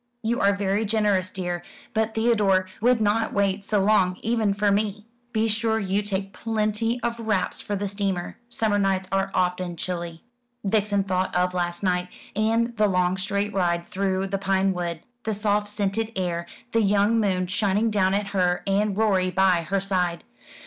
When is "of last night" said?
11.35-12.07